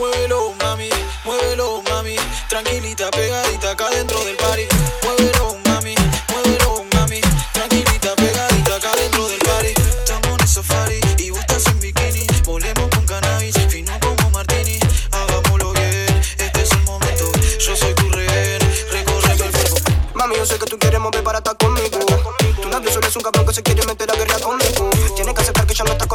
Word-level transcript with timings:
Muévelo, 0.00 0.54
mami, 0.62 0.88
muévelo, 1.26 1.82
mami. 1.90 2.16
Tranquilita, 2.48 3.10
pegadita 3.10 3.72
acá 3.72 3.90
dentro 3.90 4.18
del 4.24 4.34
party. 4.36 4.66
Muévelo, 5.02 5.58
mami, 5.66 5.94
muévelo, 6.30 6.86
mami. 6.94 7.20
Tranquilita, 7.52 8.16
pegadita 8.16 8.76
acá 8.76 8.92
dentro 8.96 9.28
del 9.28 9.38
party. 9.40 9.74
Estamos 9.76 10.40
en 10.40 10.48
safari 10.48 11.00
y 11.18 11.28
vos 11.28 11.40
estás 11.40 11.66
en 11.66 11.80
bikini. 11.80 12.26
Volemos 12.46 12.88
con 12.88 13.04
cannabis, 13.04 13.54
fino 13.68 13.92
como 14.00 14.30
martini. 14.30 14.80
Hagámoslo 15.12 15.74
bien, 15.74 16.22
este 16.38 16.62
es 16.62 16.72
el 16.72 16.82
momento. 16.84 17.30
Yo 17.58 17.76
soy 17.76 17.92
tu 17.92 18.08
rehén, 18.08 18.58
recorre 18.90 19.32
el 19.32 19.38
cuerpo. 19.52 19.76
Mami, 20.14 20.36
yo 20.36 20.46
sé 20.46 20.58
que 20.58 20.64
tú 20.64 20.78
quieres 20.78 20.98
mover 20.98 21.22
para 21.22 21.38
estar 21.38 21.58
conmigo. 21.58 21.98
Tu 22.62 22.68
novio 22.70 22.90
solo 22.90 23.06
es 23.06 23.16
un 23.16 23.22
cabrón 23.22 23.44
que 23.44 23.52
se 23.52 23.62
quiere 23.62 23.84
meter 23.84 24.10
a 24.10 24.14
guerra 24.14 24.38
conmigo. 24.38 24.88
Tienes 25.14 25.34
que 25.34 25.42
aceptar 25.42 25.66
que 25.66 25.74
ya 25.74 25.84
no 25.84 25.92
está 25.92 26.06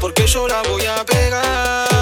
Porque 0.00 0.26
yo 0.26 0.46
la 0.46 0.62
voy 0.62 0.84
a 0.86 1.04
pegar. 1.04 1.95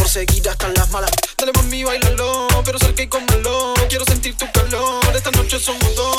Por 0.00 0.08
seguir 0.08 0.48
hasta 0.48 0.68
las 0.68 0.88
malas. 0.90 1.10
Dale 1.36 1.52
mami, 1.52 1.84
bailalo, 1.84 2.48
pero 2.64 2.78
cerca 2.78 3.02
y 3.02 3.06
cómelo. 3.06 3.74
Quiero 3.90 4.04
sentir 4.06 4.34
tu 4.34 4.50
calor, 4.50 5.04
esta 5.14 5.30
noche 5.30 5.60
somos 5.60 5.94
dos. 5.94 6.16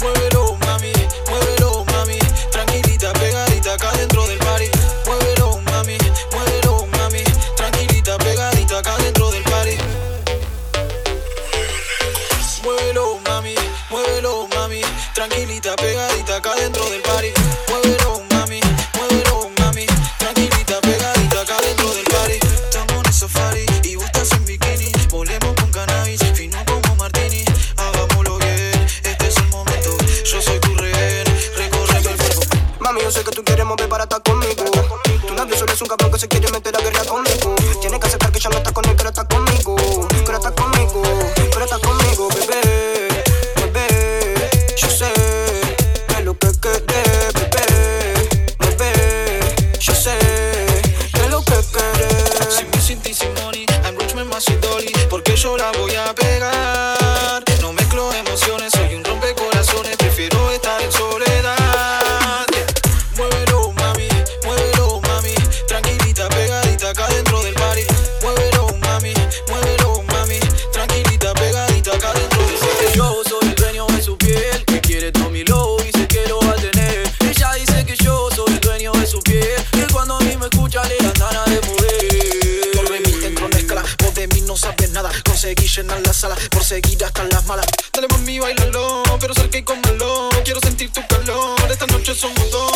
Muévelo, 0.00 0.54
mami, 0.66 0.92
muévelo, 1.30 1.84
mami. 1.86 2.18
Tranquilita, 2.52 3.12
pegadita 3.14 3.72
acá 3.74 3.92
dentro 3.92 4.26
del 4.26 4.38
party. 4.38 4.68
Muévelo, 5.06 5.58
mami, 5.70 5.96
muévelo, 6.32 6.86
mami. 6.98 7.24
Tranquilita, 7.56 8.18
pegadita 8.18 8.78
acá 8.78 8.96
dentro 8.98 9.30
del 9.30 9.42
party. 9.44 9.78
Muévelo, 12.62 13.18
mami, 13.24 13.54
muévelo, 13.88 14.48
mami. 14.54 14.82
Tranquilita, 15.14 15.74
pegadita 15.76 16.36
acá 16.36 16.54
dentro 16.56 16.84
del 16.90 17.00
party. 17.00 17.07
Yo 33.08 33.12
sé 33.12 33.24
que 33.24 33.30
tú 33.30 33.42
quieres 33.42 33.64
mover 33.64 33.88
para 33.88 34.04
estar 34.04 34.22
conmigo. 34.22 34.64
Tu 35.26 35.34
novio 35.34 35.56
solo 35.56 35.72
es 35.72 35.80
un 35.80 35.88
cabrón 35.88 36.12
que 36.12 36.18
se 36.18 36.28
quiere 36.28 36.50
meter 36.50 36.76
a 36.76 36.80
guerra 36.80 37.04
conmigo. 37.04 37.54
Tienes 37.80 38.00
que 38.00 38.06
aceptar 38.06 38.30
que 38.30 38.38
ya 38.38 38.50
no 38.50 38.58
está 38.58 38.70
con 38.70 38.84
él, 38.84 38.94
pero 38.96 39.08
está 39.08 39.24
conmigo. 39.24 39.76
Pero 40.26 40.36
está 40.36 40.50
conmigo, 40.50 41.02
pero 41.50 41.64
está 41.64 41.78
conmigo, 41.78 42.28
bebé. 42.28 43.08
Bebé, 43.56 44.50
yo 44.76 44.90
sé 44.90 45.10
lo 46.22 46.38
que 46.38 46.48
querés, 46.60 47.32
bebé. 47.32 48.28
Bebé, 48.58 49.78
yo 49.80 49.94
sé 49.94 50.18
lo 51.30 51.42
que 51.42 51.58
querés. 51.72 52.54
Sin 52.54 52.70
mí, 52.70 52.78
sin 52.78 53.00
ti, 53.00 53.14
sin 53.14 53.32
money. 53.42 53.64
I'm 53.84 53.96
man, 54.16 54.28
más 54.28 54.46
y. 54.48 54.52
Porque 55.08 55.34
yo 55.34 55.56
la 55.56 55.72
voy 55.72 55.94
a 55.94 56.14
pegar. 56.14 56.97
llenan 85.78 86.02
la 86.02 86.12
sala 86.12 86.36
Por 86.50 86.64
seguir 86.64 87.02
hasta 87.04 87.24
las 87.24 87.44
malas. 87.46 87.66
Dale 87.92 88.08
mami, 88.08 88.38
bailalo 88.38 89.02
Pero 89.20 89.34
cerca 89.34 89.58
y 89.58 89.62
cómelo. 89.62 90.28
Quiero 90.44 90.60
sentir 90.60 90.92
tu 90.92 91.06
calor 91.06 91.58
Esta 91.70 91.86
noche 91.86 92.14
somos 92.14 92.50
dos. 92.50 92.67